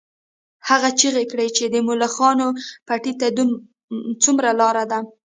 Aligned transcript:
هغې 0.69 0.91
چیغه 0.99 1.23
کړه 1.31 1.45
چې 1.57 1.63
د 1.73 1.75
ملخانو 1.87 2.47
پټي 2.87 3.13
ته 3.19 3.27
څومره 4.23 4.49
لار 4.59 4.77
ده 4.91 4.99